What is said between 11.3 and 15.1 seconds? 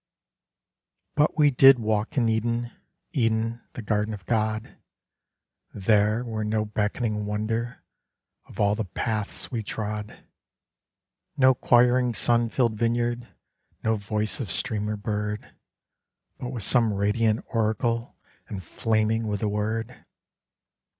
No choiring sun filled vineyard, No voice of stream or